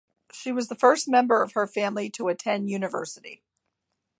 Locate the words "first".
0.73-1.07